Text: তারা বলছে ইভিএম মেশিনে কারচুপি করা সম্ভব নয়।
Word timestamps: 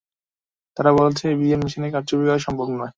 তারা 0.77 0.91
বলছে 0.99 1.23
ইভিএম 1.33 1.59
মেশিনে 1.63 1.87
কারচুপি 1.93 2.23
করা 2.27 2.45
সম্ভব 2.45 2.67
নয়। 2.71 2.89